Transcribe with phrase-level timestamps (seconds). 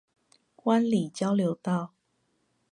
[0.63, 1.93] 灣裡交流道